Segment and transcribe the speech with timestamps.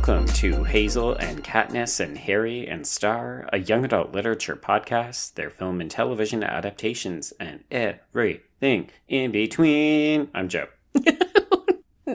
[0.00, 5.50] Welcome to Hazel and Katniss and Harry and Starr, a young adult literature podcast, their
[5.50, 10.30] film and television adaptations, and everything in between.
[10.34, 10.68] I'm Joe.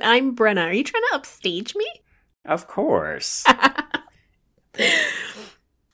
[0.01, 0.65] I'm Brenna.
[0.65, 1.86] Are you trying to upstage me?
[2.43, 3.46] Of course.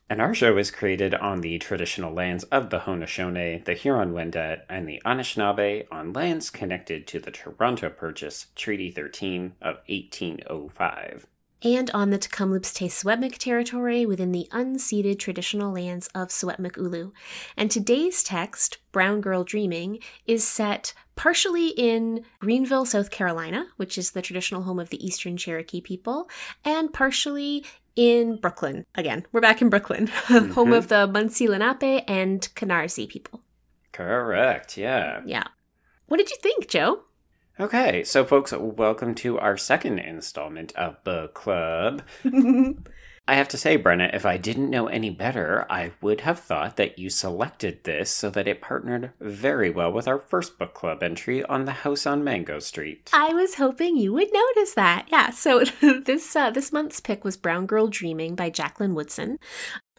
[0.10, 4.88] and our show is created on the traditional lands of the Haudenosaunee, the Huron-Wendat, and
[4.88, 11.28] the Anishinaabe on lands connected to the Toronto Purchase, Treaty 13 of 1805
[11.64, 17.12] and on the Tk'emlúps te Secwépemc territory within the unceded traditional lands of Secwépemc Ulu.
[17.56, 24.12] And today's text, Brown Girl Dreaming, is set partially in Greenville, South Carolina, which is
[24.12, 26.30] the traditional home of the Eastern Cherokee people,
[26.66, 28.86] and partially in Brooklyn.
[28.96, 30.52] Again, we're back in Brooklyn, mm-hmm.
[30.54, 33.42] home of the Munsee Lenape and Canarsie people.
[33.92, 35.22] Correct, yeah.
[35.26, 35.44] Yeah.
[36.08, 37.04] What did you think, Joe?
[37.62, 42.02] Okay, so folks, welcome to our second installment of Book Club.
[43.28, 46.78] I have to say, Brenna, if I didn't know any better, I would have thought
[46.78, 51.04] that you selected this so that it partnered very well with our first book club
[51.04, 53.12] entry on the house on Mango Street.
[53.14, 55.06] I was hoping you would notice that.
[55.12, 59.38] Yeah, so this uh, this month's pick was Brown Girl Dreaming by Jacqueline Woodson.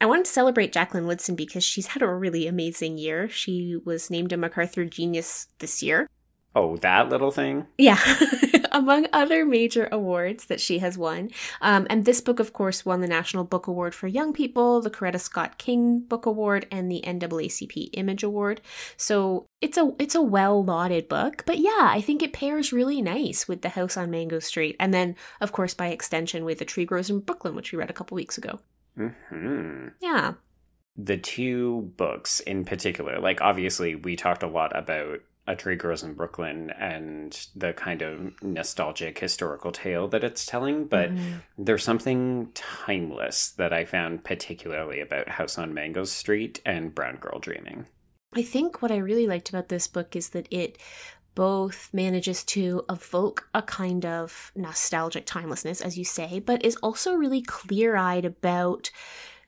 [0.00, 3.28] I wanted to celebrate Jacqueline Woodson because she's had a really amazing year.
[3.28, 6.08] She was named a MacArthur Genius this year.
[6.54, 7.66] Oh, that little thing?
[7.78, 7.98] Yeah.
[8.72, 11.30] Among other major awards that she has won.
[11.62, 14.90] Um, and this book, of course, won the National Book Award for Young People, the
[14.90, 18.60] Coretta Scott King Book Award, and the NAACP Image Award.
[18.98, 21.44] So it's a it's a well lauded book.
[21.46, 24.76] But yeah, I think it pairs really nice with The House on Mango Street.
[24.78, 27.90] And then, of course, by extension, with The Tree Grows in Brooklyn, which we read
[27.90, 28.60] a couple weeks ago.
[28.98, 29.88] Mm-hmm.
[30.00, 30.34] Yeah.
[30.96, 36.02] The two books in particular, like obviously we talked a lot about a Tree Grows
[36.02, 41.40] in Brooklyn and the kind of nostalgic historical tale that it's telling, but mm.
[41.58, 47.40] there's something timeless that I found particularly about House on Mango Street and Brown Girl
[47.40, 47.86] Dreaming.
[48.34, 50.78] I think what I really liked about this book is that it
[51.34, 57.14] both manages to evoke a kind of nostalgic timelessness, as you say, but is also
[57.14, 58.90] really clear eyed about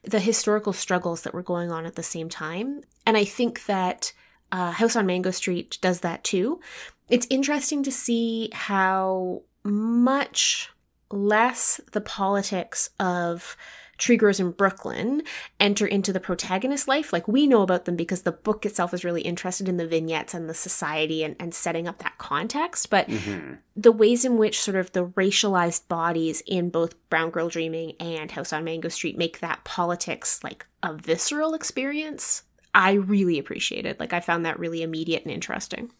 [0.03, 2.82] the historical struggles that were going on at the same time.
[3.06, 4.12] And I think that
[4.55, 6.61] uh, House on Mango Street does that too.
[7.09, 10.71] It's interesting to see how much
[11.11, 13.57] less the politics of
[13.99, 15.23] Tree Grows in Brooklyn
[15.59, 17.13] enter into the protagonist's life.
[17.13, 20.35] Like we know about them because the book itself is really interested in the vignettes
[20.35, 22.91] and the society and, and setting up that context.
[22.91, 23.55] But mm-hmm.
[23.75, 28.31] the ways in which sort of the racialized bodies in both Brown Girl Dreaming and
[28.31, 33.93] House on Mango Street make that politics like a visceral experience I really appreciated.
[33.93, 34.01] It.
[34.01, 35.91] Like I found that really immediate and interesting.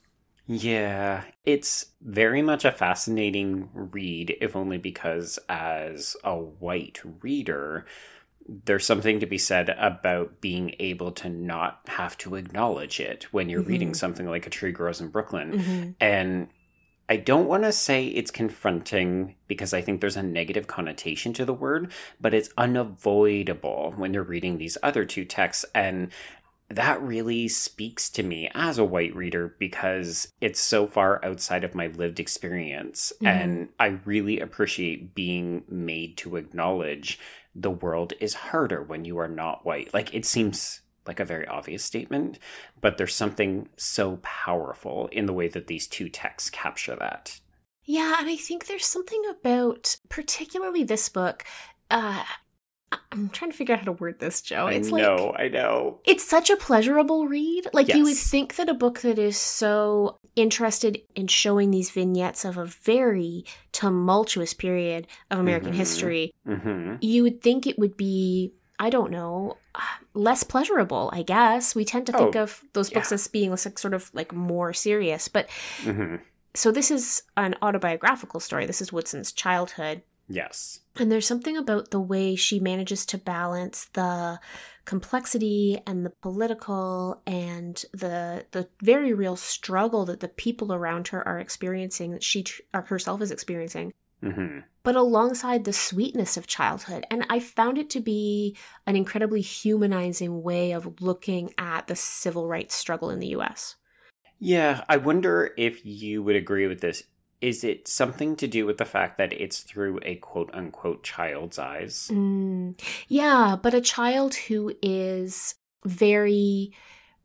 [0.47, 7.87] Yeah, it's very much a fascinating read, if only because as a white reader,
[8.67, 13.49] there's something to be said about being able to not have to acknowledge it when
[13.49, 13.71] you're mm-hmm.
[13.71, 15.53] reading something like A Tree Grows in Brooklyn.
[15.53, 15.91] Mm-hmm.
[15.99, 16.49] And
[17.09, 21.47] I don't want to say it's confronting because I think there's a negative connotation to
[21.47, 25.65] the word, but it's unavoidable when you're reading these other two texts.
[25.75, 26.11] And
[26.69, 31.75] that really speaks to me as a white reader because it's so far outside of
[31.75, 33.13] my lived experience.
[33.17, 33.27] Mm-hmm.
[33.27, 37.19] And I really appreciate being made to acknowledge
[37.55, 39.93] the world is harder when you are not white.
[39.93, 42.39] Like it seems like a very obvious statement,
[42.81, 47.41] but there's something so powerful in the way that these two texts capture that.
[47.85, 51.45] Yeah, and I think there's something about particularly this book
[51.91, 52.25] uh,
[53.13, 54.67] I'm trying to figure out how to word this, Joe.
[54.67, 56.01] It's I know, like, I know.
[56.05, 57.69] It's such a pleasurable read.
[57.73, 57.97] Like yes.
[57.97, 62.57] you would think that a book that is so interested in showing these vignettes of
[62.57, 65.79] a very tumultuous period of American mm-hmm.
[65.79, 66.97] history, mm-hmm.
[67.01, 69.59] you would think it would be, I don't know,
[70.15, 71.11] less pleasurable.
[71.13, 73.15] I guess we tend to think oh, of those books yeah.
[73.15, 75.49] as being like sort of like more serious, but.
[75.83, 76.17] Mm-hmm.
[76.57, 78.65] So this is an autobiographical story.
[78.65, 80.81] This is Woodson's childhood Yes.
[80.97, 84.39] And there's something about the way she manages to balance the
[84.85, 91.27] complexity and the political and the the very real struggle that the people around her
[91.27, 93.93] are experiencing that she herself is experiencing.
[94.23, 94.61] Mm-hmm.
[94.85, 97.07] But alongside the sweetness of childhood.
[97.11, 98.57] And I found it to be
[98.87, 103.77] an incredibly humanizing way of looking at the civil rights struggle in the US.
[104.39, 107.05] Yeah, I wonder if you would agree with this
[107.41, 111.59] is it something to do with the fact that it's through a quote unquote child's
[111.59, 112.11] eyes?
[112.13, 115.55] Mm, yeah, but a child who is
[115.85, 116.73] very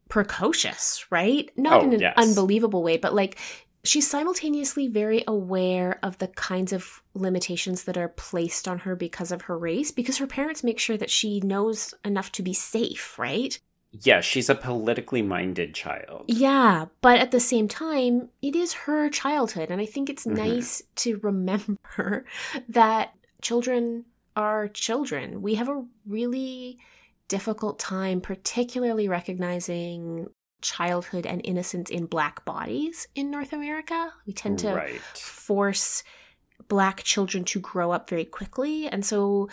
[0.09, 1.49] precocious, right?
[1.55, 2.13] Not oh, in an yes.
[2.17, 3.37] unbelievable way, but like
[3.83, 9.31] she's simultaneously very aware of the kinds of limitations that are placed on her because
[9.31, 13.17] of her race, because her parents make sure that she knows enough to be safe,
[13.17, 13.59] right?
[13.91, 16.25] Yeah, she's a politically minded child.
[16.27, 19.71] Yeah, but at the same time, it is her childhood.
[19.71, 20.37] And I think it's mm-hmm.
[20.37, 22.25] nice to remember
[22.69, 24.05] that children
[24.35, 25.41] are children.
[25.41, 26.77] We have a really
[27.27, 30.27] difficult time, particularly recognizing
[30.61, 34.13] childhood and innocence in black bodies in North America.
[34.27, 35.01] We tend to right.
[35.15, 36.03] force
[36.67, 38.87] black children to grow up very quickly.
[38.87, 39.49] And so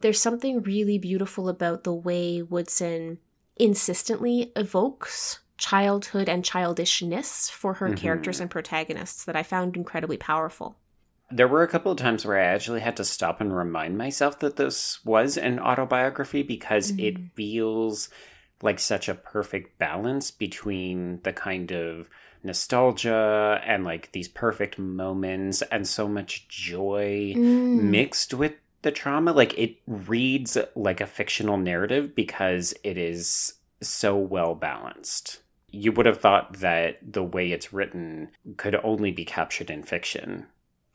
[0.00, 3.18] there's something really beautiful about the way Woodson
[3.58, 7.96] insistently evokes childhood and childishness for her mm-hmm.
[7.96, 10.76] characters and protagonists that I found incredibly powerful.
[11.30, 14.38] There were a couple of times where I actually had to stop and remind myself
[14.38, 17.00] that this was an autobiography because mm-hmm.
[17.00, 18.08] it feels
[18.62, 22.08] like such a perfect balance between the kind of
[22.42, 27.82] nostalgia and like these perfect moments and so much joy mm.
[27.82, 28.52] mixed with
[28.82, 35.40] the trauma like it reads like a fictional narrative because it is so well balanced
[35.70, 40.46] you would have thought that the way it's written could only be captured in fiction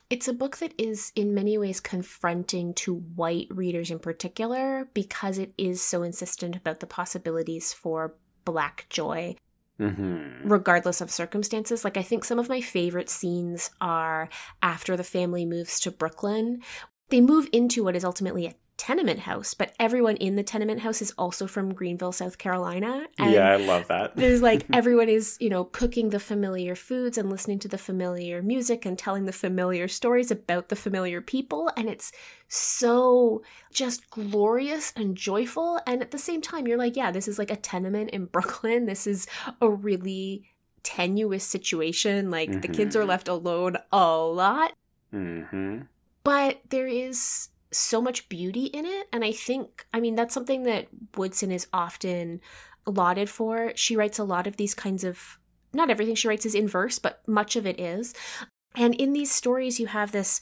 [0.10, 5.38] it's a book that is in many ways confronting to white readers in particular because
[5.38, 8.16] it is so insistent about the possibilities for
[8.46, 9.36] black joy
[9.80, 10.48] Mm-hmm.
[10.48, 11.84] regardless of circumstances.
[11.84, 14.30] Like, I think some of my favorite scenes are
[14.62, 16.62] after the family moves to Brooklyn.
[17.14, 21.00] They move into what is ultimately a tenement house, but everyone in the tenement house
[21.00, 23.06] is also from Greenville, South Carolina.
[23.20, 24.16] And yeah, I love that.
[24.16, 28.42] there's like everyone is, you know, cooking the familiar foods and listening to the familiar
[28.42, 31.70] music and telling the familiar stories about the familiar people.
[31.78, 32.12] And it's
[32.48, 35.80] so just glorious and joyful.
[35.86, 38.88] And at the same time, you're like, yeah, this is like a tenement in Brooklyn.
[38.88, 39.28] This is
[39.62, 40.50] a really
[40.82, 42.32] tenuous situation.
[42.32, 42.62] Like mm-hmm.
[42.62, 43.10] the kids are mm-hmm.
[43.10, 44.74] left alone a lot.
[45.14, 45.82] Mm-hmm.
[46.24, 49.08] But there is so much beauty in it.
[49.12, 50.88] And I think, I mean, that's something that
[51.18, 52.40] Woodson is often
[52.86, 53.74] lauded for.
[53.76, 55.38] She writes a lot of these kinds of,
[55.74, 58.14] not everything she writes is in verse, but much of it is.
[58.76, 60.40] And in these stories, you have this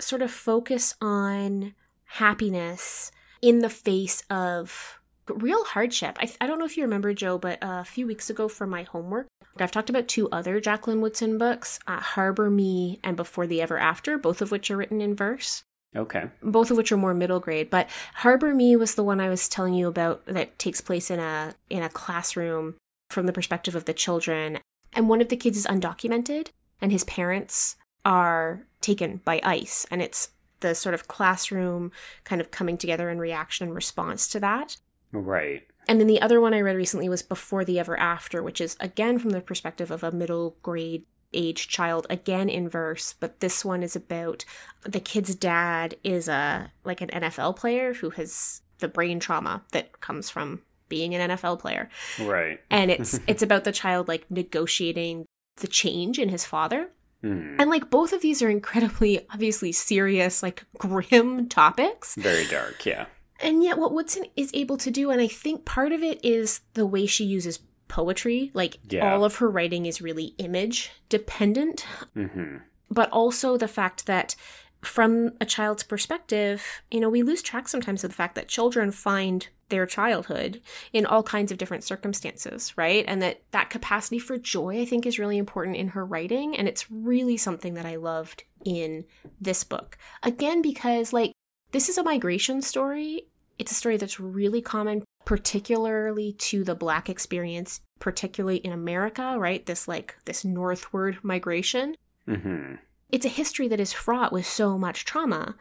[0.00, 1.74] sort of focus on
[2.04, 3.10] happiness
[3.40, 6.16] in the face of real hardship.
[6.20, 8.82] I, I don't know if you remember, Joe, but a few weeks ago for my
[8.82, 9.26] homework,
[9.58, 13.78] I've talked about two other Jacqueline Woodson books, uh, Harbor Me and Before the Ever
[13.78, 15.62] After, both of which are written in verse.
[15.96, 16.24] Okay.
[16.42, 19.48] Both of which are more middle grade, but Harbor Me was the one I was
[19.48, 22.74] telling you about that takes place in a in a classroom
[23.10, 24.58] from the perspective of the children.
[24.92, 26.48] And one of the kids is undocumented
[26.80, 30.30] and his parents are taken by ICE and it's
[30.60, 31.92] the sort of classroom
[32.24, 34.76] kind of coming together in reaction and response to that.
[35.14, 35.66] Right.
[35.86, 38.76] And then the other one I read recently was Before the Ever After, which is
[38.80, 41.04] again from the perspective of a middle grade
[41.36, 44.44] age child again in verse but this one is about
[44.84, 50.00] the kid's dad is a like an NFL player who has the brain trauma that
[50.00, 51.88] comes from being an NFL player.
[52.20, 52.60] Right.
[52.70, 55.26] And it's it's about the child like negotiating
[55.56, 56.90] the change in his father.
[57.22, 57.56] Mm.
[57.58, 62.14] And like both of these are incredibly obviously serious like grim topics.
[62.16, 63.06] Very dark, yeah.
[63.40, 66.60] And yet what Woodson is able to do and I think part of it is
[66.74, 68.50] the way she uses poetry.
[68.54, 69.12] Like yeah.
[69.12, 71.86] all of her writing is really image dependent.
[72.16, 72.58] Mm-hmm.
[72.90, 74.36] But also the fact that
[74.82, 78.90] from a child's perspective, you know, we lose track sometimes of the fact that children
[78.90, 80.60] find their childhood
[80.92, 83.04] in all kinds of different circumstances, right?
[83.08, 86.68] And that that capacity for joy I think is really important in her writing and
[86.68, 89.04] it's really something that I loved in
[89.40, 89.96] this book.
[90.22, 91.32] Again because like
[91.74, 93.26] this is a migration story.
[93.58, 99.64] It's a story that's really common particularly to the black experience particularly in america right?
[99.66, 101.96] This like this northward migration.
[102.28, 102.76] Mm-hmm.
[103.10, 105.56] it's a history that is fraught with so much trauma.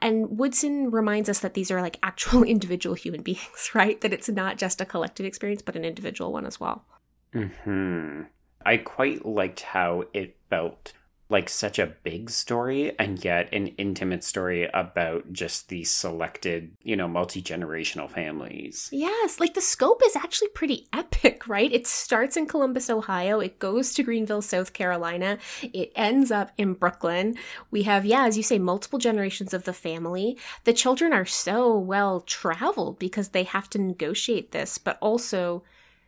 [0.00, 4.00] And woodson reminds us that these are like actual individual human beings right?
[4.00, 6.86] That it's not just a collective experience but an individual one as well.
[7.34, 8.22] Hmm
[8.64, 10.92] i quite liked how it felt
[11.30, 16.96] like such a big story and yet an intimate story about just these selected, you
[16.96, 18.88] know, multi generational families.
[18.92, 21.72] Yes, like the scope is actually pretty epic, right?
[21.72, 26.74] It starts in Columbus, Ohio, it goes to Greenville, South Carolina, it ends up in
[26.74, 27.36] Brooklyn.
[27.70, 30.36] We have, yeah, as you say, multiple generations of the family.
[30.64, 35.62] The children are so well traveled because they have to negotiate this, but also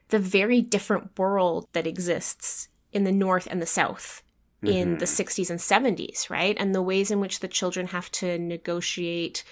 [0.09, 4.22] the very different world that exists in the North and the South
[4.63, 4.99] in mm-hmm.
[4.99, 6.57] the 60s and 70s, right?
[6.59, 9.45] And the ways in which the children have to negotiate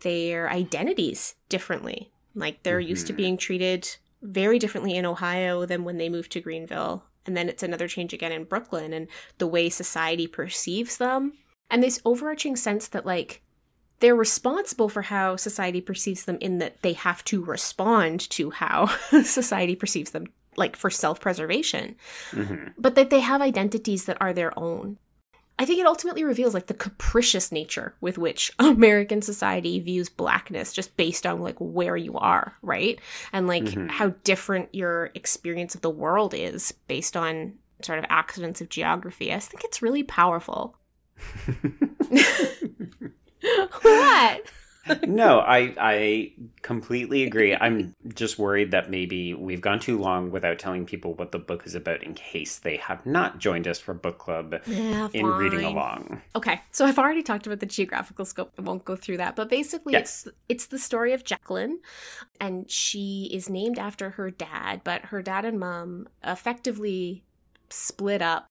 [0.00, 2.10] their identities differently.
[2.34, 2.88] Like they're mm-hmm.
[2.88, 3.18] used to mm-hmm.
[3.18, 7.04] being treated very differently in Ohio than when they moved to Greenville.
[7.26, 9.08] and then it's another change again in Brooklyn and
[9.38, 11.32] the way society perceives them.
[11.70, 13.42] And this overarching sense that like
[14.00, 18.86] they're responsible for how society perceives them in that they have to respond to how
[19.24, 20.26] society perceives them
[20.56, 21.96] like for self-preservation.
[22.32, 22.68] Mm-hmm.
[22.78, 24.98] But that they have identities that are their own.
[25.58, 30.70] I think it ultimately reveals like the capricious nature with which American society views blackness
[30.72, 33.00] just based on like where you are, right?
[33.32, 33.88] And like Mhm.
[33.90, 39.32] how different your experience of the world is based on sort of accidents of geography.
[39.32, 40.76] I think it's really powerful.
[43.82, 44.42] what?
[45.06, 47.54] No, I I completely agree.
[47.54, 51.66] I'm just worried that maybe we've gone too long without telling people what the book
[51.66, 55.64] is about in case they have not joined us for book club Yeah, in reading
[55.64, 56.22] along.
[56.34, 58.52] Okay, so I've already talked about the geographical scope.
[58.58, 60.26] I won't go through that, but basically, Yes.
[60.26, 61.80] it's it's the story of Jacqueline,
[62.40, 64.82] and she is named after her dad.
[64.84, 67.24] But her dad and mom effectively
[67.70, 68.46] split up.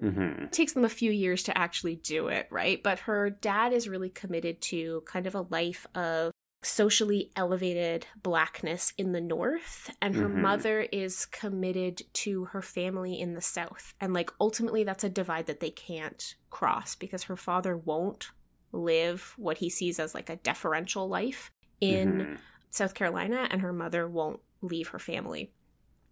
[0.00, 2.82] Hmm It takes them a few years to actually do it, right?
[2.82, 8.92] But her dad is really committed to kind of a life of socially elevated blackness
[8.98, 10.40] in the north and her Mhm.
[10.40, 15.46] mother is committed to her family in the south and like ultimately that's a divide
[15.46, 18.30] that they can't cross because her father won't
[18.72, 22.38] live what he sees as like a deferential life in Mhm.
[22.70, 25.52] South Carolina and her mother won't leave her family.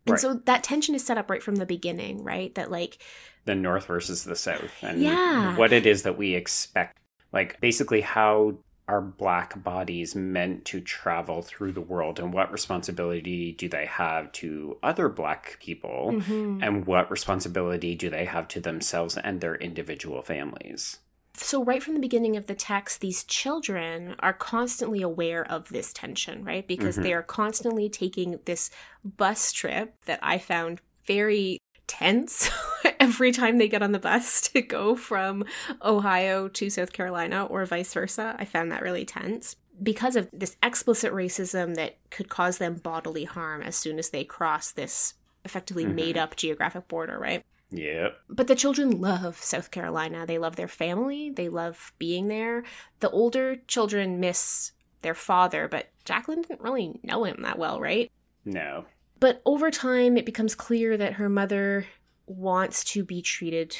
[0.06, 0.20] And Right.
[0.20, 2.54] so that tension is set up right from the beginning, right?
[2.54, 2.98] That like
[3.44, 5.56] the north versus the south and Yeah.
[5.56, 6.98] what it is that we expect
[7.32, 8.56] like basically how
[8.86, 14.30] are black bodies meant to travel through the world and what responsibility do they have
[14.32, 16.62] to other black people Mhm.
[16.62, 20.98] and what responsibility do they have to themselves and their individual families
[21.36, 25.92] so right from the beginning of the text these children are constantly aware of this
[25.92, 27.02] tension right because Mhm.
[27.02, 28.70] they are constantly taking this
[29.04, 32.48] bus trip that i found very tense
[33.00, 35.44] every time they get on the bus to go from
[35.82, 40.56] ohio to south carolina or vice versa i found that really tense because of this
[40.62, 45.14] explicit racism that could cause them bodily harm as soon as they cross this
[45.44, 45.94] effectively Mhm.
[45.94, 47.44] made up geographic border right
[47.76, 50.24] yep but the children love South Carolina.
[50.26, 51.30] They love their family.
[51.30, 52.64] They love being there.
[53.00, 58.10] The older children miss their father, but Jacqueline didn't really know him that well, right?
[58.44, 58.84] no
[59.20, 61.86] But over time, it becomes clear that her mother
[62.26, 63.76] wants to be treated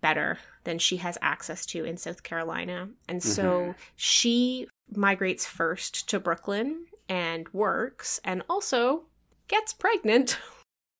[0.00, 2.88] better than she has access to in South Carolina.
[3.08, 3.74] And so Mhm.
[3.96, 9.04] she migrates first to Brooklyn and works and also
[9.48, 10.38] gets pregnant.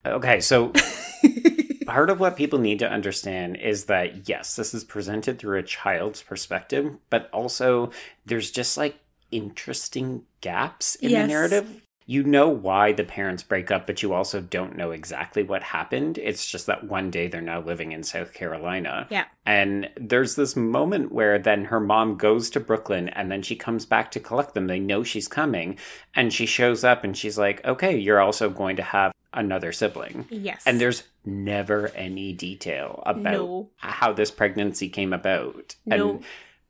[0.07, 0.73] okay so
[1.91, 5.63] part of what people need to understand is that yes, this is presented through a
[5.63, 7.91] child's perspective, but also
[8.25, 8.97] there's just like
[9.33, 11.23] interesting gaps in Yes.
[11.23, 11.83] the narrative.
[12.07, 16.19] You know why the parents break up, but you also don't know exactly what happened.
[16.19, 19.07] It's just that one day they're now living in South Carolina.
[19.11, 19.25] Yeah.
[19.47, 23.85] And there's this moment where then her mom goes to Brooklyn and then she comes
[23.87, 24.67] back to collect them.
[24.67, 25.77] They know she's coming
[26.15, 30.27] and she shows up and she's like, okay, you're also going to have another sibling.
[30.31, 30.63] yes.
[30.67, 33.71] And there's never any detail about no.
[33.77, 35.77] how this pregnancy came about.
[35.87, 36.11] No.
[36.11, 36.25] And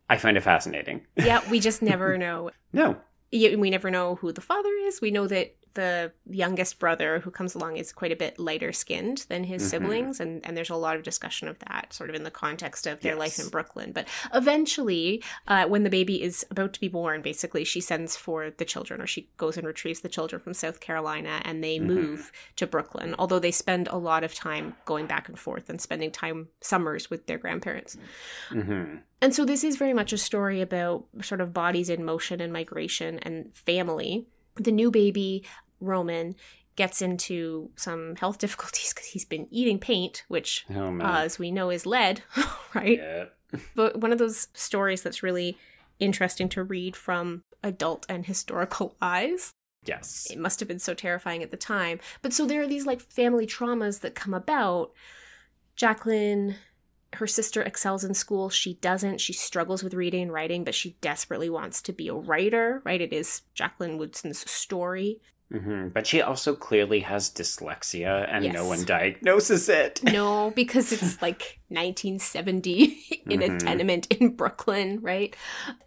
[0.09, 1.07] I find it fascinating.
[1.17, 2.51] Yeah, we just never know.
[2.73, 2.97] No.
[3.31, 5.01] Yeah, we never know who the father is.
[5.01, 9.25] We know that the youngest brother who comes along is quite a bit lighter skinned
[9.29, 9.67] than his Mhm.
[9.67, 12.87] siblings, and, and there's a lot of discussion of that sort of in the context
[12.87, 13.93] of their life in Brooklyn.
[13.93, 18.51] But eventually, uh, when the baby is about to be born, basically, she sends for
[18.51, 21.87] the children, or she goes and retrieves the children from South Carolina, and they Mhm.
[21.87, 25.81] move to Brooklyn, although they spend a lot of time going back and forth and
[25.81, 27.97] spending time summers with their grandparents.
[28.51, 32.41] hmm And so this is very much a story about sort of bodies in motion
[32.41, 34.27] and migration and family.
[34.63, 35.45] The new baby,
[35.81, 36.37] Roman,
[36.77, 41.51] gets into some health difficulties because he's been eating paint, which, Oh, uh, as we
[41.51, 42.23] know, is lead,
[42.75, 42.99] right?
[42.99, 43.25] yeah.
[43.75, 45.59] But one of those stories that's really
[45.99, 49.51] interesting to read from adult and historical eyes.
[49.85, 50.29] Yes.
[50.31, 52.01] It must have been so terrifying at the time.
[52.23, 54.93] But so there are these like family traumas that come about.
[55.77, 56.57] Jacqueline,
[57.15, 58.51] her sister excels in school.
[58.51, 59.21] She doesn't.
[59.21, 63.01] She struggles with reading and writing, but she desperately wants to be a writer, right?
[63.01, 65.21] It is Jacqueline Woodson's story.
[65.51, 70.01] hmm But she also clearly has dyslexia and no one diagnoses it.
[70.13, 73.59] No, because it's like 1970 in a Mhm.
[73.59, 75.35] tenement in Brooklyn, right?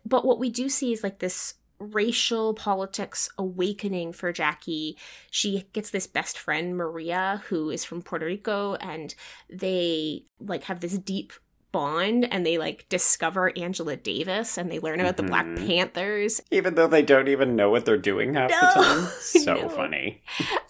[0.06, 4.98] But what we do see is like this racial politics awakening for Jackie.
[5.32, 9.13] She gets this best friend Maria who is from Puerto Rico and
[9.50, 11.34] they like have this deep
[11.72, 15.65] bond and they like discover Angela Davis and they learn about the Black Mhm.
[15.65, 19.08] Panthers Even though they don't even know what they're doing half the time.
[19.20, 19.70] So no.
[19.70, 20.22] funny.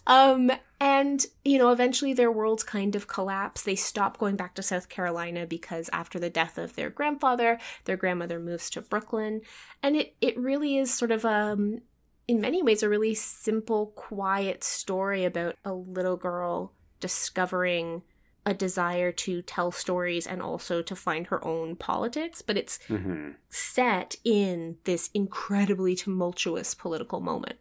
[0.07, 0.50] Um,
[0.83, 3.61] And, you know, eventually their worlds kind of collapse.
[3.61, 7.95] They stop going back to South Carolina because after the death of their grandfather, their
[7.95, 9.43] grandmother moves to Brooklyn.
[9.81, 11.79] And it, it really is sort of um
[12.27, 18.01] in many ways a really simple, quiet story about a little girl discovering
[18.45, 23.29] a desire to tell stories and also to find her own politics, but it's hmm
[23.47, 27.57] set in this incredibly tumultuous political moment.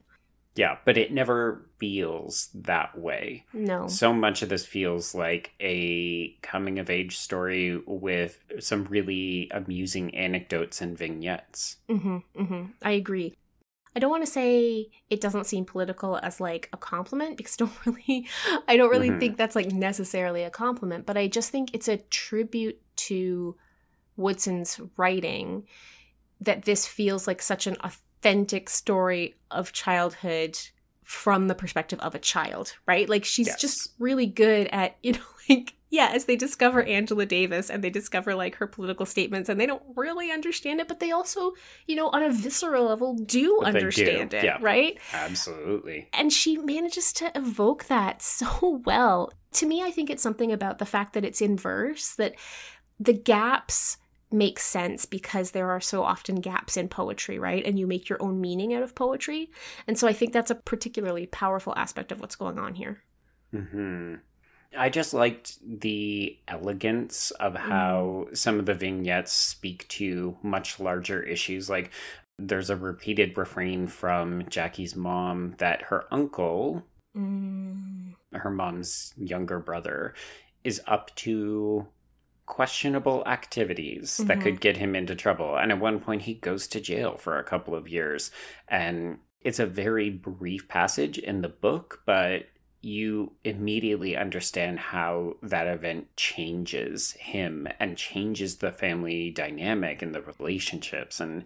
[0.54, 3.44] Yeah, but it never feels that way.
[3.54, 3.87] No.
[3.87, 10.14] So much of this feels like a coming of age story with some really amusing
[10.14, 11.76] anecdotes and vignettes.
[11.88, 13.35] hmm hmm I agree.
[13.94, 17.64] I don't want to say it doesn't seem political as like a compliment because I
[17.64, 18.26] don't really
[18.68, 19.21] I don't really Mhm.
[19.21, 23.56] think that's like necessarily a compliment, but I just think it's a tribute to
[24.16, 25.66] Woodson's writing
[26.40, 27.76] that this feels like such an
[28.22, 30.56] authentic story of childhood
[31.02, 33.08] from the perspective of a child, right?
[33.08, 33.60] Like she's Yes.
[33.60, 37.90] just really good at, you know, like yeah, as they discover Angela Davis and they
[37.90, 41.52] discover like her political statements and they don't really understand it, but they also,
[41.86, 44.56] you know, on a visceral level do But they do, understand it, yeah.
[44.62, 44.98] right?
[45.12, 46.08] Absolutely.
[46.14, 49.32] And she manages to evoke that so well.
[49.54, 52.36] To me, I think it's something about the fact that it's in verse that
[52.98, 53.98] the gaps
[54.32, 57.64] make sense because there are so often gaps in poetry, right?
[57.64, 59.50] And you make your own meaning out of poetry.
[59.86, 63.02] And so I think that's a particularly powerful aspect of what's going on here.
[63.50, 64.16] hmm
[64.76, 71.22] I just liked the elegance of how some of the vignettes speak to much larger
[71.22, 71.68] issues.
[71.68, 71.90] Like,
[72.38, 76.82] there's a repeated refrain from Jackie's mom that her uncle,
[77.14, 78.14] Mm.
[78.32, 80.14] her mom's younger brother,
[80.64, 81.86] is up to
[82.52, 84.42] questionable activities that Mhm.
[84.42, 85.56] could get him into trouble.
[85.56, 88.30] And at one point, he goes to jail for a couple of years.
[88.68, 92.50] And it's a very brief passage in the book, but
[92.83, 100.20] you immediately understand how that event changes him and changes the family dynamic and the
[100.20, 101.20] relationships.
[101.20, 101.44] And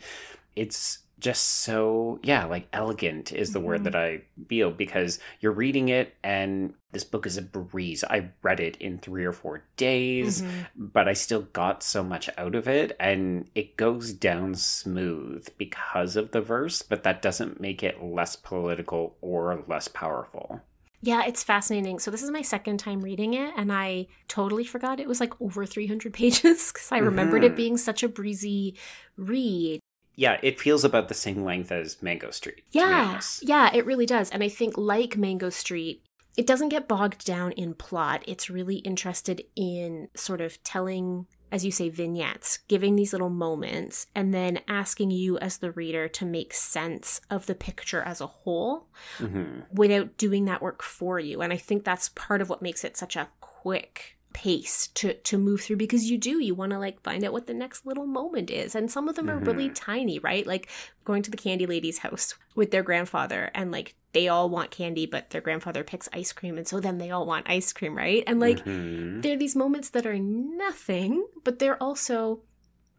[0.56, 3.84] it's just so, yeah, like elegant is the word Mhm.
[3.84, 8.04] that I feel because you're reading it and this book is a breeze.
[8.04, 10.66] I read it in three or four days Mhm.
[10.76, 16.16] but I still got so much out of it, and it goes down smooth because
[16.16, 20.60] of the verse, but that doesn't make it less political or less powerful.
[21.02, 21.98] Yeah, it's fascinating.
[21.98, 25.38] So this is my second time reading it, and I totally forgot it was like
[25.40, 27.56] over 300 pages because I remembered it Mhm.
[27.56, 28.76] being such a breezy
[29.16, 29.80] read.
[30.16, 32.64] Yeah, it feels about the same length as Mango Street.
[32.70, 34.30] Yeah, yeah, it really does.
[34.30, 36.02] And I think, like Mango Street,
[36.36, 38.22] it doesn't get bogged down in plot.
[38.26, 44.06] It's really interested in sort of telling, as you say, vignettes, giving these little moments,
[44.14, 48.26] and then asking you as the reader to make sense of the picture as a
[48.26, 51.42] whole hmm without doing that work for you.
[51.42, 55.38] And I think that's part of what makes it such a quick pace to to
[55.38, 58.06] move through because you do you want to like find out what the next little
[58.06, 59.74] moment is and some of them are really Mhm.
[59.74, 60.68] tiny right like
[61.04, 65.06] going to the candy lady's house with their grandfather and like they all want candy
[65.06, 68.24] but their grandfather picks ice cream and so then they all want ice cream right
[68.26, 69.22] and like Mhm.
[69.22, 72.42] there are these moments that are nothing, but they're also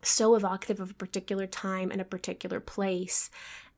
[0.02, 3.30] so evocative of a particular time and a particular place.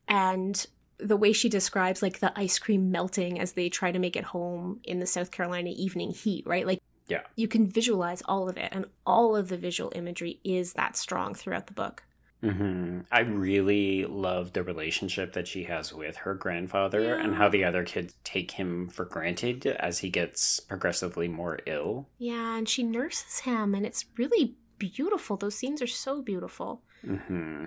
[0.07, 0.65] And
[0.97, 4.23] the way she describes like the ice cream melting as they try to make it
[4.23, 6.65] home in the South Carolina evening heat, right?
[6.65, 7.21] Like Yeah.
[7.35, 11.33] you can visualize all of it and all of the visual imagery is that strong
[11.33, 12.03] throughout the book.
[12.41, 17.63] hmm I really love the relationship that she has with her grandfather and how the
[17.65, 22.07] other kids take him for granted as he gets progressively more ill.
[22.17, 25.35] Yeah, and she nurses him and it's really beautiful.
[25.35, 26.81] Those scenes are so beautiful.
[27.03, 27.65] hmm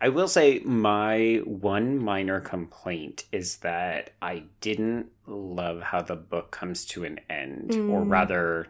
[0.00, 6.50] I will say my one minor complaint is that I didn't love how the book
[6.52, 8.10] comes to an end, or Mm.
[8.10, 8.68] rather,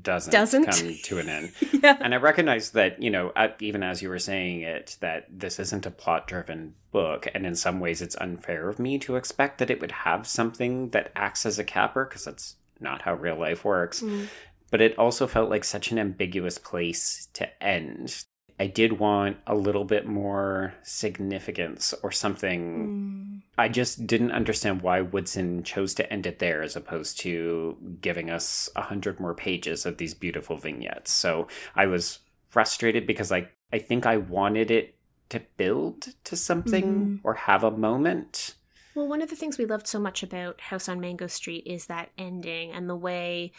[0.00, 0.66] doesn't, Doesn't?
[0.66, 1.52] come to an end.
[1.82, 1.98] yeah.
[2.00, 5.86] And I recognize that, you know, even as you were saying it, that this isn't
[5.86, 7.26] a plot driven book.
[7.34, 10.90] And in some ways, it's unfair of me to expect that it would have something
[10.90, 14.00] that acts as a capper, because that's not how real life works.
[14.02, 14.28] Mm.
[14.70, 18.24] But it also felt like such an ambiguous place to end.
[18.60, 23.42] I did want a little bit more significance or something.
[23.42, 23.42] Mm.
[23.58, 28.28] I just didn't understand why Woodson chose to end it there as opposed to giving
[28.30, 31.10] us a hundred more pages of these beautiful vignettes.
[31.10, 32.18] So I was
[32.50, 34.94] frustrated because I, I think I wanted it
[35.30, 37.20] to build to something Mhm.
[37.24, 38.54] or have a moment.
[38.94, 41.86] Well, one of the things we loved so much about House on Mango Street is
[41.86, 43.52] that ending and the way,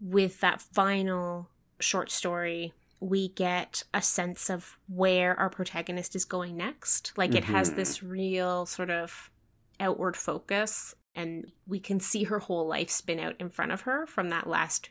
[0.00, 1.48] with that final
[1.80, 7.12] short story, we get a sense of where our protagonist is going next.
[7.16, 7.76] Like it has Mhm.
[7.76, 9.30] this real sort of
[9.80, 14.06] outward focus and we can see her whole life spin out in front of her
[14.06, 14.90] from that last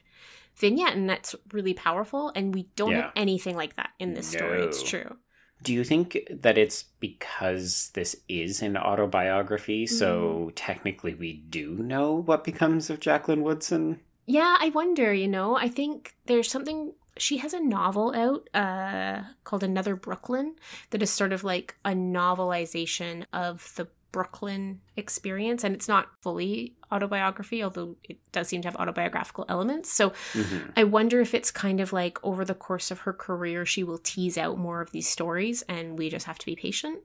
[0.56, 3.02] vignette and that's really powerful and we don't Yeah.
[3.04, 5.18] have anything like that in this story it's true
[5.64, 9.96] Do you think that it's because this is an autobiography, Mm-hmm.
[9.96, 14.00] so technically we do know what becomes of Jacqueline Woodson?
[14.26, 19.22] yeah i wonder you know i think there's something she has a novel out uh
[19.44, 20.56] called another brooklyn
[20.92, 26.74] that is sort of like a novelization of the brooklyn experience and it's not fully
[26.92, 30.72] autobiography although it does seem to have autobiographical elements so Mhm.
[30.76, 33.98] I wonder if it's kind of like over the course of her career, she will
[33.98, 37.00] tease out more of these stories and we just have to be patient.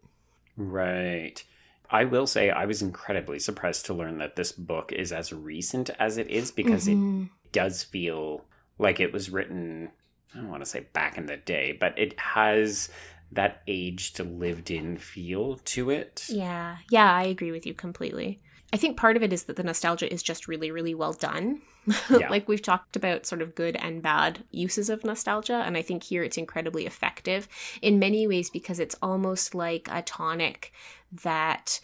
[0.57, 1.43] Right.
[1.91, 5.91] I will say I was incredibly surprised to learn that this book is as recent
[5.99, 7.25] as it is because Mhm.
[7.27, 8.45] it does feel
[8.79, 9.91] like it was written,
[10.35, 12.89] I don't want to say back in the day, but it has
[13.33, 16.27] that aged, lived in feel to it.
[16.29, 18.41] Yeah, yeah, I agree with you completely.
[18.73, 21.63] I think part of it is that the nostalgia is just really, really well done.
[22.09, 22.29] Yeah.
[22.29, 26.05] like we've talked about sort of good and bad uses of nostalgia, and I think
[26.05, 27.49] here it's incredibly effective
[27.83, 30.73] in many ways because it's almost like a tonic
[31.25, 31.81] that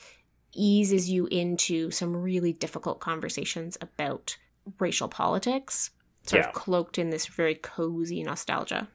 [0.54, 4.36] eases you into some really difficult conversations about
[4.78, 5.90] racial politics,
[6.28, 6.48] sort Yeah.
[6.48, 8.88] of cloaked in this very cozy nostalgia.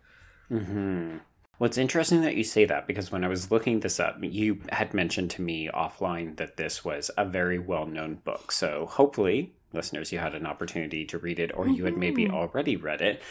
[0.50, 1.18] hmm
[1.60, 4.60] Well, it's interesting that you say that because when I was looking this up, you
[4.72, 8.52] had mentioned to me offline that this was a very well known book.
[8.52, 12.32] So hopefully, listeners, you had an opportunity to read it or you had maybe Mhm.
[12.34, 13.22] already read it.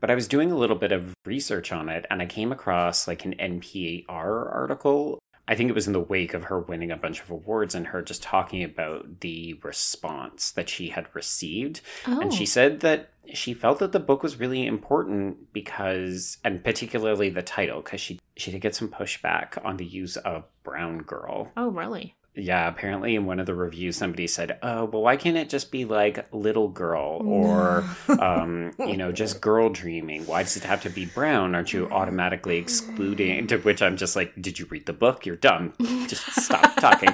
[0.00, 3.08] But I was doing a little bit of research on it and I came across
[3.08, 5.18] like an NPR article.
[5.46, 7.86] I think it was in the wake of her winning a bunch of awards and
[7.88, 11.80] her just talking about the response that she had received.
[12.06, 16.62] Oh, And she said that she felt that the book was really important because, and
[16.64, 20.98] particularly the title, because she she did get some pushback on the use of brown
[20.98, 21.50] girl.
[21.56, 22.14] oh, really?
[22.34, 25.72] Yeah, apparently in one of the reviews, somebody said, "Oh, well, why can't it just
[25.72, 27.82] be like little girl or,
[28.20, 30.24] um, you know, just girl dreaming?
[30.24, 31.56] Why does it have to be brown?
[31.56, 35.26] Aren't you automatically excluding?" To which I'm just like, "Did you read the book?
[35.26, 35.72] You're dumb.
[36.06, 37.12] Just stop talking."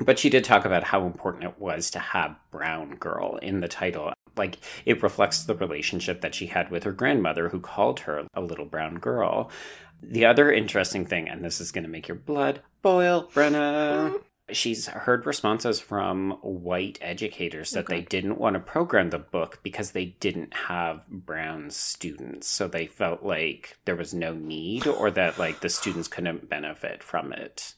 [0.00, 3.68] But she did talk about how important it was to have Brown Girl in the
[3.68, 4.12] title.
[4.36, 8.40] Like, it reflects the relationship that she had with her grandmother, who called her a
[8.40, 9.50] little brown girl.
[10.02, 14.20] The other interesting thing, and this is going to make your blood boil, Brenna.
[14.50, 19.92] She's heard responses from white educators that they didn't want to program the book because
[19.92, 22.46] they didn't have brown students.
[22.46, 27.02] So they felt like there was no need or that like the students couldn't benefit
[27.02, 27.72] from it.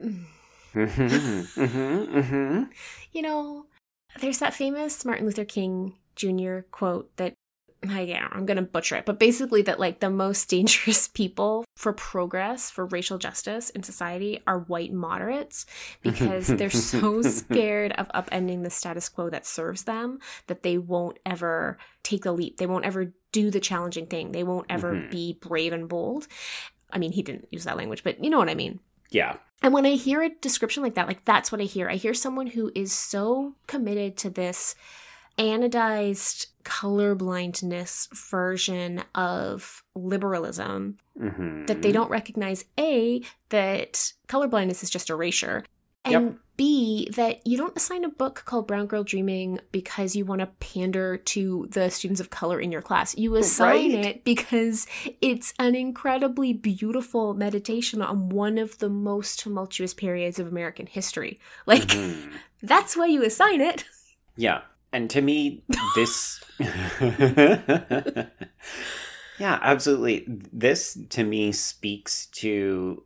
[0.00, 0.22] hmm
[0.72, 1.40] hmm
[2.20, 2.62] hmm
[3.12, 3.66] You know,
[4.20, 6.60] there's that famous Martin Luther King Jr.
[6.70, 7.34] quote that
[7.88, 11.64] I, yeah, I'm going to butcher it, but basically that like the most dangerous people
[11.76, 15.64] for progress, for racial justice in society are white moderates
[16.02, 20.18] because they're so scared of upending the status quo that serves them
[20.48, 22.56] that they won't ever take the leap.
[22.56, 24.32] They won't ever do the challenging thing.
[24.32, 25.10] They won't ever Mhm.
[25.12, 26.26] be brave and bold.
[26.90, 28.80] I mean, he didn't use that language, but you know what I mean.
[29.10, 29.36] Yeah.
[29.62, 31.88] And when I hear a description like that, like that's what I hear.
[31.88, 34.74] I hear someone who is so committed to this
[35.38, 45.10] anodized colorblindness version of liberalism hmm that they don't recognize A, that colorblindness is just
[45.10, 45.64] erasure,
[46.08, 46.34] and Yep.
[46.56, 50.46] B, that you don't assign a book called Brown Girl Dreaming because you want to
[50.58, 53.16] pander to the students of color in your class.
[53.16, 54.06] You assign Right.
[54.06, 54.88] it because
[55.20, 61.38] it's an incredibly beautiful meditation on one of the most tumultuous periods of American history.
[61.64, 62.32] Like, Mhm.
[62.60, 63.84] that's why you assign it.
[64.36, 64.60] Yeah.
[64.92, 65.64] And to me,
[65.96, 66.40] this.
[69.38, 70.24] yeah, absolutely.
[70.52, 73.02] This to me speaks to.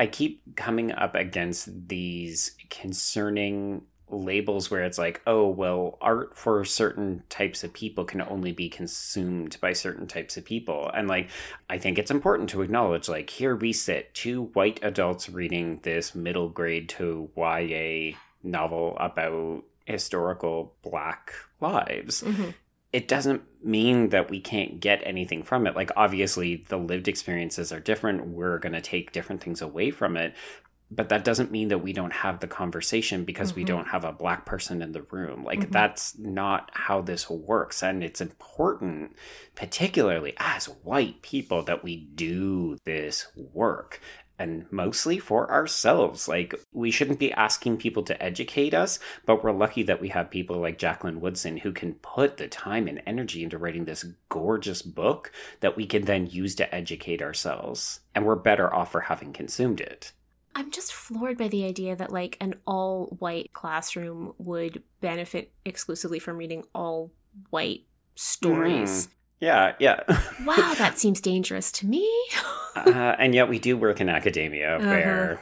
[0.00, 6.64] I keep coming up against these concerning labels where it's like, oh, well, art for
[6.64, 10.90] certain types of people can only be consumed by certain types of people.
[10.94, 11.28] And like,
[11.68, 16.14] I think it's important to acknowledge, like, here we sit, two white adults reading this
[16.14, 22.22] middle grade to YA novel about historical black lives.
[22.22, 22.50] Mm-hmm.
[22.92, 25.76] It doesn't mean that we can't get anything from it.
[25.76, 28.26] Like, obviously, the lived experiences are different.
[28.26, 30.34] We're going to take different things away from it.
[30.92, 33.66] But that doesn't mean that we don't have the conversation because we Mhm.
[33.68, 35.44] don't have a black person in the room.
[35.44, 35.70] Like, Mhm.
[35.70, 37.80] that's not how this works.
[37.80, 39.14] And it's important,
[39.54, 44.00] particularly as white people, that we do this work
[44.40, 46.26] and mostly for ourselves.
[46.26, 50.30] Like, we shouldn't be asking people to educate us, but we're lucky that we have
[50.30, 54.80] people like Jacqueline Woodson who can put the time and energy into writing this gorgeous
[54.80, 58.00] book that we can then use to educate ourselves.
[58.14, 60.12] And we're better off for having consumed it.
[60.54, 66.18] I'm just floored by the idea that like an all white classroom would benefit exclusively
[66.18, 67.12] from reading all
[67.50, 67.82] white
[68.14, 69.06] stories.
[69.06, 69.10] Mm.
[69.40, 70.00] Yeah, yeah.
[70.44, 72.06] wow, that seems dangerous to me.
[72.76, 74.88] uh, and yet we do work in academia Uh-huh.
[74.88, 75.40] where,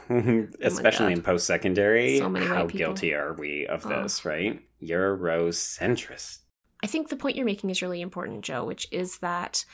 [0.61, 1.17] especially God.
[1.17, 3.89] in post secondary, So how guilty are we of Oh.
[4.03, 4.61] this, right?
[4.81, 6.39] Eurocentrist.
[6.81, 9.65] I think the point you're making is really important, Joe, which is that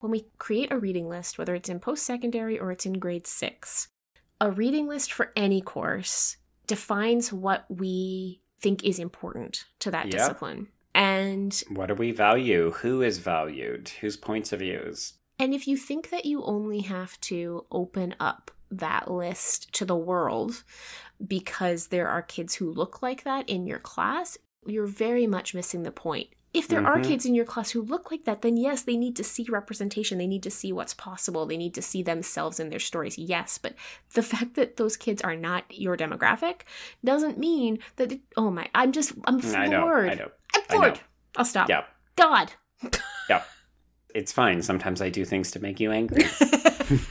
[0.00, 3.26] when we create a reading list, whether it's in post secondary or it's in grade
[3.26, 3.88] six,
[4.40, 10.12] a reading list for any course defines what we think is important to that Yeah.
[10.12, 10.68] discipline.
[10.94, 12.70] And What do we value?
[12.70, 13.90] Who is valued?
[14.00, 15.14] Whose points of views?
[15.36, 19.96] and if you think that you only have to open up that list to the
[19.96, 20.62] world
[21.26, 25.82] because there are kids who look like that in your class, you're very much missing
[25.82, 26.28] the point.
[26.54, 27.04] If there are Mhm.
[27.04, 30.18] kids in your class who look like that, then yes, they need to see representation.
[30.18, 31.44] They need to see what's possible.
[31.46, 33.18] They need to see themselves in their stories.
[33.18, 33.74] Yes, but
[34.14, 36.60] the fact that those kids are not your demographic
[37.04, 38.12] doesn't mean that.
[38.12, 38.68] It, oh my!
[38.74, 39.56] I'm just I'm floored.
[39.56, 40.30] I know, I know.
[40.54, 41.00] I'm I floored.
[41.36, 41.68] I'll stop.
[41.68, 41.84] Yeah,
[42.16, 42.52] God.
[43.28, 43.42] yeah.
[44.14, 44.62] It's fine.
[44.62, 46.22] Sometimes I do things to make you angry.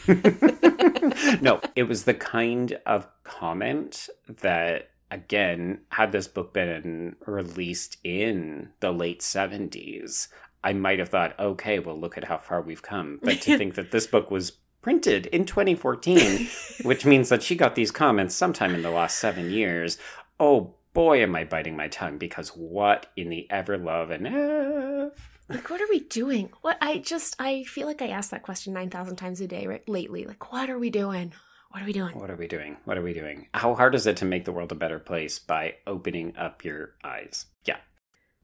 [1.42, 4.08] no, it was the kind of comment
[4.42, 10.28] that, again, had this book been released in the late 70s,
[10.64, 13.20] I might have thought, okay, well, look at how far we've come.
[13.24, 16.48] But to think that this book was printed in 2014,
[16.84, 19.98] which means that she got these comments sometime in the last seven years,
[20.40, 25.40] oh boy, am I biting my tongue because what in the ever love and F?
[25.50, 26.50] Like, what are we doing?
[26.62, 29.68] What I just I feel like I ask that question nine thousand times a day
[29.68, 30.26] right lately.
[30.26, 31.34] Like, what are we doing?
[31.74, 32.20] What are we doing?
[32.20, 32.78] What are we doing?
[32.86, 33.48] What are we doing?
[33.56, 36.94] How hard is it to make the world a better place by opening up your
[37.04, 37.48] eyes?
[37.66, 37.78] Yeah.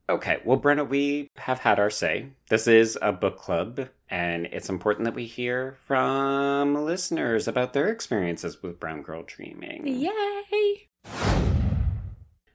[0.09, 2.29] Okay, well, Brenna, we have had our say.
[2.49, 7.89] This is a book club, and it's important that we hear from listeners about their
[7.89, 9.85] experiences with Brown Girl Dreaming.
[9.85, 11.48] Yay!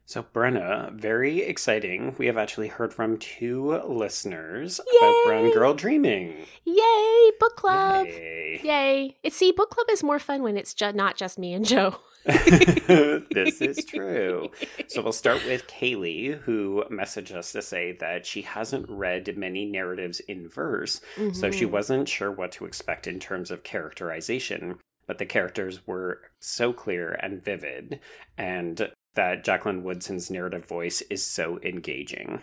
[0.06, 2.14] So, Brenna, very exciting.
[2.18, 4.98] We have actually heard from two listeners Yay!
[4.98, 6.44] about Brown Girl Dreaming.
[6.64, 7.30] Yay!
[7.40, 8.06] Book club!
[8.06, 8.60] Yay.
[8.62, 9.16] Yay!
[9.22, 11.96] It's see, book club is more fun when it's ju- not just me and Joe.
[12.26, 14.50] this is true.
[14.88, 19.64] So we'll start with Kaylee, who messaged us to say that she hasn't read many
[19.66, 21.00] narratives in verse,
[21.32, 21.70] so she Mhm.
[21.70, 24.78] wasn't sure what to expect in terms of characterization.
[25.06, 28.00] But the characters were so clear and vivid,
[28.38, 32.40] and that Jacqueline Woodson's narrative voice is so engaging.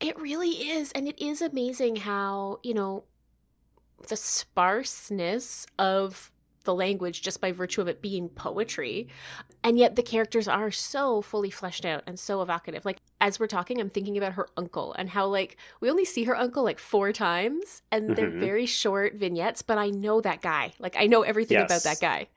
[0.00, 3.04] It really is, and it is amazing how you know
[4.08, 6.30] the sparseness of
[6.64, 9.08] the language just by virtue of it being poetry
[9.64, 13.48] and yet the characters are so fully fleshed out and so evocative like as we're
[13.48, 16.78] talking i'm thinking about her uncle and how like we only see her uncle like
[16.78, 18.38] four times and they're Mhm.
[18.38, 22.28] very short vignettes but i know that guy like i know everything about that guy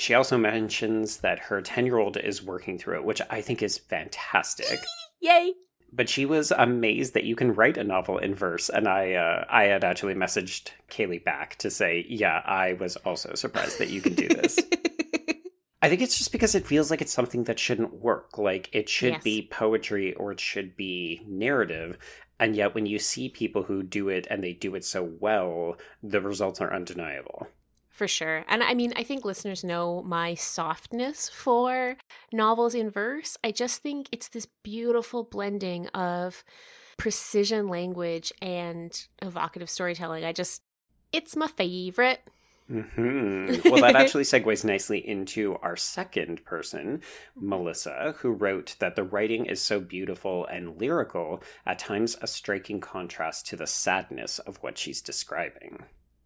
[0.00, 3.62] She also mentions that her 10 year old is working through it, which I think
[3.62, 4.80] is fantastic.
[5.20, 5.52] yay!
[5.92, 9.44] But she was amazed that you can write a novel in verse and i uh,
[9.50, 14.00] i had actually messaged kaylee back to say yeah i was also surprised that you
[14.00, 14.58] can do this.
[15.82, 18.36] I think it's just because it feels like it's something that shouldn't work.
[18.36, 19.22] Like it should Yes.
[19.24, 21.96] be poetry or it should be narrative.
[22.38, 25.76] And yet when you see people who do it and they do it so well
[26.02, 27.48] the results are undeniable
[28.00, 28.46] For sure.
[28.48, 31.98] And I mean, I think listeners know my softness for
[32.32, 33.36] novels in verse.
[33.44, 36.42] I just think it's this beautiful blending of
[36.96, 40.24] precision language and evocative storytelling.
[40.24, 40.62] I just,
[41.12, 42.22] it's my favorite.
[42.70, 47.02] hmm Well, that actually segues nicely into our second person,
[47.36, 52.80] Melissa, who wrote that the writing is so beautiful and lyrical, at times a striking
[52.80, 55.84] contrast to the sadness of what she's describing.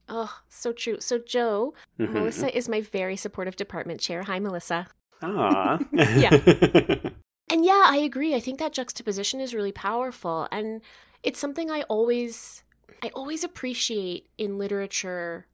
[0.09, 1.01] Oh, so true.
[1.01, 2.13] So, Joe, Mhm.
[2.13, 4.23] Melissa is my very supportive department chair.
[4.25, 4.89] Hi, Melissa.
[5.23, 5.79] Aw.
[5.93, 6.31] Yeah.
[7.51, 8.35] And yeah, I agree.
[8.35, 10.81] I think that juxtaposition is really powerful and
[11.23, 12.63] it's something I always
[13.03, 15.47] I always appreciate in literature.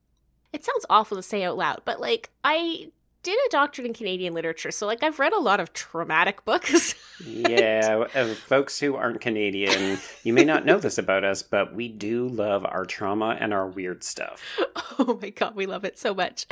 [0.52, 4.35] It sounds awful to say out loud, but like I did a doctorate in Canadian
[4.35, 6.94] literature, so like I've read a lot of traumatic books.
[7.24, 11.88] yeah, uh, folks who aren't Canadian, you may not know this about us, but we
[11.88, 14.42] do love our trauma and our weird stuff.
[14.98, 16.46] oh my god, we love it so much.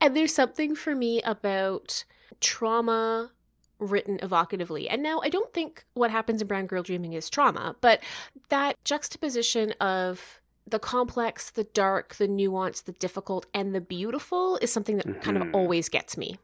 [0.00, 2.04] And there's something for me about
[2.40, 3.32] trauma
[3.78, 4.86] written evocatively.
[4.90, 8.00] And now I don't think what happens in Brown Girl Dreaming is trauma, but
[8.48, 10.37] that juxtaposition of
[10.70, 15.36] the complex, the dark, the nuanced, the difficult, and the beautiful is something that kind
[15.36, 15.54] of Mhm.
[15.54, 16.38] always gets me.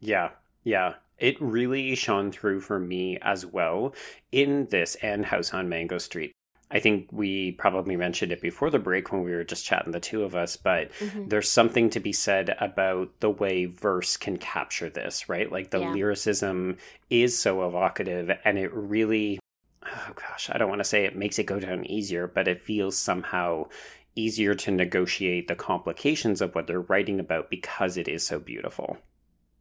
[0.00, 0.30] Yeah,
[0.64, 0.94] yeah.
[1.18, 3.94] It really shone through for me as well
[4.32, 6.32] in this and House on Mango Street.
[6.70, 9.98] I think we probably mentioned it before the break when we were just chatting, the
[10.00, 11.28] two of us, but Mhm.
[11.28, 15.50] there's something to be said about the way verse can capture this, right?
[15.50, 15.92] Like the Yeah.
[15.92, 16.78] lyricism
[17.10, 19.40] is so evocative and it really,
[19.86, 22.62] oh gosh, I don't want to say it makes it go down easier, but it
[22.62, 23.66] feels somehow
[24.14, 28.98] easier to negotiate the complications of what they're writing about because it is so beautiful.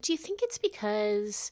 [0.02, 1.52] Do you think it's because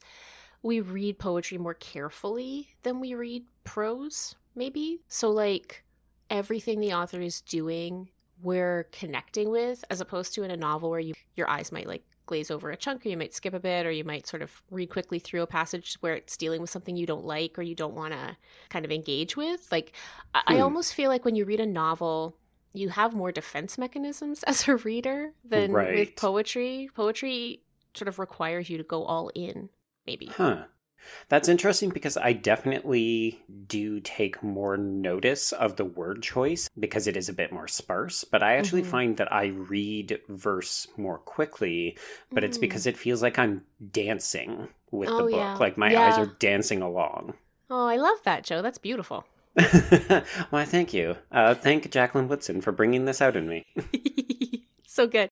[0.62, 5.00] we read poetry more carefully than we read prose, maybe?
[5.08, 5.84] So, like,
[6.30, 8.08] everything the author is doing,
[8.42, 12.02] we're connecting with, as opposed to in a novel where you your eyes might like
[12.28, 14.62] glaze over a chunk, or you might skip a bit, or you might sort of
[14.70, 17.74] read quickly through a passage where it's dealing with something you don't like or you
[17.74, 18.36] don't want to
[18.70, 19.66] kind of engage with.
[19.72, 19.92] Like,
[20.34, 20.60] I, I Hmm.
[20.60, 22.36] almost feel like when you read a novel,
[22.72, 26.90] you have more defense mechanisms as a reader than with poetry.
[26.94, 27.62] Poetry
[27.94, 29.70] sort of requires you to go all in,
[30.06, 30.36] maybe.
[30.36, 30.66] Huh.
[31.28, 37.16] That's interesting because I definitely do take more notice of the word choice because it
[37.16, 38.24] is a bit more sparse.
[38.24, 38.86] But I actually Mhm.
[38.86, 41.96] find that I read verse more quickly,
[42.30, 42.62] but it's Mm.
[42.62, 45.32] because it feels like I'm dancing with the Oh, book.
[45.32, 45.56] yeah.
[45.56, 47.34] Like my eyes are dancing along.
[47.70, 48.62] Oh, I love that, Joe.
[48.62, 49.26] That's beautiful.
[50.50, 51.16] Why, thank you.
[51.32, 53.64] Uh, thank Jacqueline Woodson for bringing this out in me.
[54.86, 55.30] so good.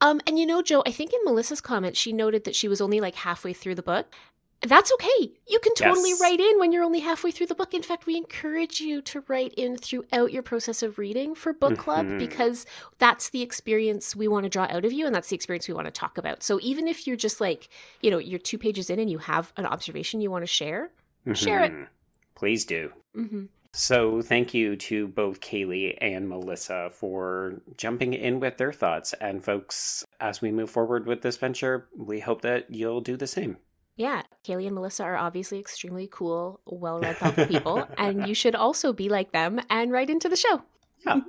[0.00, 2.80] Um, and you know, Joe, I think in Melissa's comment, she noted that she was
[2.80, 4.14] only like halfway through the book.
[4.62, 5.32] That's okay.
[5.46, 6.20] You can totally Yes.
[6.20, 7.74] write in when you're only halfway through the book.
[7.74, 11.78] In fact, we encourage you to write in throughout your process of reading for book
[11.78, 12.18] club Mhm.
[12.18, 12.66] because
[12.98, 15.74] that's the experience we want to draw out of you and that's the experience we
[15.74, 16.42] want to talk about.
[16.42, 17.68] So even if you're just like,
[18.02, 20.90] you know, you're two pages in and you have an observation you want to share,
[21.34, 21.72] Share it.
[21.72, 21.86] Mhm.
[22.34, 22.92] Please do.
[23.16, 23.44] mm-hmm.
[23.74, 29.12] So, thank you to both Kaylee and Melissa for jumping in with their thoughts.
[29.20, 33.26] And, folks, as we move forward with this venture, we hope that you'll do the
[33.26, 33.58] same.
[33.98, 38.54] Yeah, Kaylee and Melissa are obviously extremely cool, well read, thoughtful people, and you should
[38.54, 40.62] also be like them and write into the show.
[41.04, 41.22] Yeah.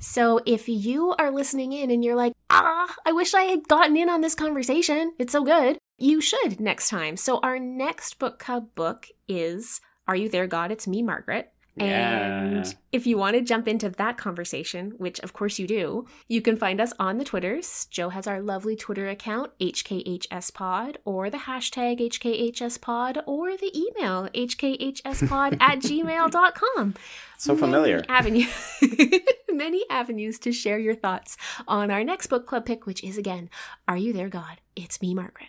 [0.00, 3.96] So if you are listening in and you're like, ah, I wish I had gotten
[3.96, 7.16] in on this conversation, it's so good, you should next time.
[7.16, 10.72] So our next book club book is Are You There, God?
[10.72, 11.52] It's Me, Margaret.
[11.78, 16.40] And if you want to jump into that conversation, which of course you do, you
[16.40, 17.86] can find us on the Twitters.
[17.90, 25.56] Joe has our lovely Twitter account, HKHSPod, or the hashtag HKHSPod, or the email, HKHSPod
[25.60, 26.94] at gmail.com.
[27.38, 28.02] So familiar.
[28.08, 28.48] Many,
[28.80, 29.18] avenue-
[29.50, 31.36] many avenues to share your thoughts
[31.68, 33.50] on our next book club pick, which is again,
[33.86, 34.60] Are You There, God?
[34.74, 35.48] It's me, Margaret.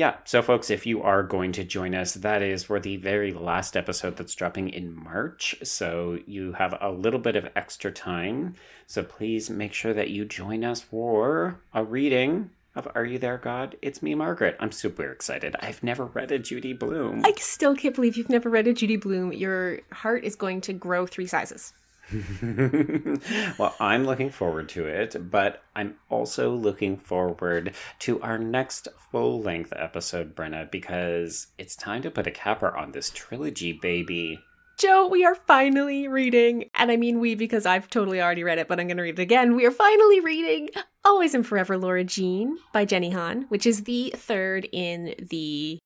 [0.00, 0.16] Yeah.
[0.24, 3.76] So, folks, if you are going to join us, that is for the very last
[3.76, 5.54] episode that's dropping in March.
[5.62, 8.54] So, you have a little bit of extra time.
[8.86, 13.36] So, please make sure that you join us for a reading of Are You There,
[13.36, 13.76] God?
[13.82, 14.56] It's Me, Margaret.
[14.58, 15.54] I'm super excited.
[15.60, 17.20] I've never read a Judy Blume.
[17.26, 19.34] I still can't believe you've never read a Judy Blume.
[19.34, 21.74] Your heart is going to grow three sizes.
[23.58, 29.40] well, I'm looking forward to it, but I'm also looking forward to our next full
[29.40, 34.40] length episode, Brenna, because it's time to put a capper on this trilogy, baby.
[34.78, 38.66] Joe, we are finally reading, and I mean we because I've totally already read it,
[38.66, 39.54] but I'm going to read it again.
[39.54, 40.70] We are finally reading
[41.04, 45.78] Always and Forever Lara Jean by Jenny Han, which is the third in the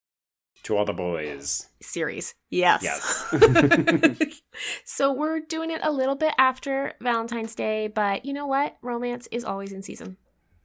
[0.65, 1.69] To all the boys.
[1.83, 2.35] series.
[2.51, 2.83] Yes.
[2.83, 4.43] Yes.
[4.85, 8.77] so we're doing it a little bit after Valentine's Day, but you know what?
[8.83, 10.17] Romance is always in season.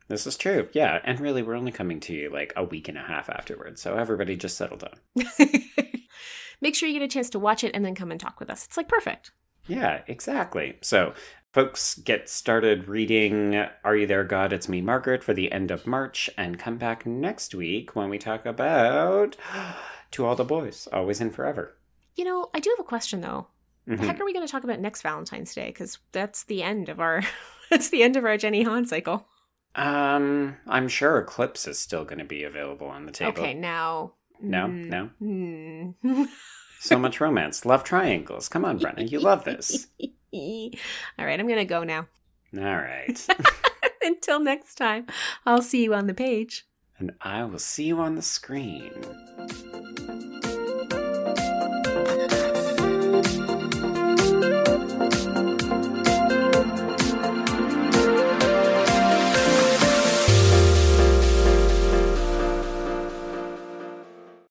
[0.07, 0.67] This is true.
[0.73, 0.99] Yeah.
[1.03, 3.81] And really, we're only coming to you like a week and a half afterwards.
[3.81, 4.99] So everybody just settle down.
[6.61, 8.49] Make sure you get a chance to watch it and then come and talk with
[8.49, 8.65] us.
[8.65, 9.31] It's like perfect.
[9.67, 10.77] Yeah, exactly.
[10.81, 11.13] So,
[11.59, 14.53] folks, get started reading Are You There, God?
[14.53, 18.17] It's Me, Margaret, for the end of March, and come back next week when we
[18.17, 19.35] talk about
[20.11, 21.75] To All the Boys, Always and Forever.
[22.15, 23.47] You know, I do have a question though.
[23.87, 24.05] The Mhm.
[24.05, 25.67] heck are we going to talk about next Valentine's Day?
[25.67, 27.23] Because that's the end of our
[27.69, 29.27] that's the end of our Jenny Han cycle.
[29.75, 33.31] Um, I'm sure Eclipse is still going to be available on the table.
[33.33, 34.13] Okay, now.
[34.39, 35.09] No, Mm, no.
[35.21, 36.27] mm.
[36.79, 38.47] So much romance, love triangles.
[38.47, 39.87] Come on, Brenna, you love this.
[41.19, 42.07] All right, I'm going to go now.
[42.57, 43.27] All right.
[44.01, 45.05] Until next time,
[45.45, 46.65] I'll see you on the page.
[46.97, 48.91] and I will see you on the screen.